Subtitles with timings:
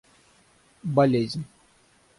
[0.95, 1.45] болезнь